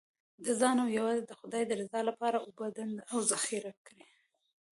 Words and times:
د 0.43 0.45
ځان 0.59 0.77
او 0.83 0.89
یوازې 0.97 1.21
د 1.25 1.31
خدای 1.39 1.63
د 1.67 1.71
رضا 1.81 1.99
لپاره 2.09 2.37
اوبه 2.45 2.65
ډنډ 2.75 2.95
او 3.11 3.17
ذخیره 3.31 3.73
کړئ. 3.85 4.01